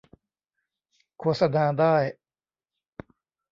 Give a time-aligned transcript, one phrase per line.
[1.19, 1.95] โฆษณาได้